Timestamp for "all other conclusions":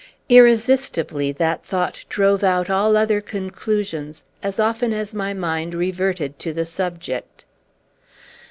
2.71-4.23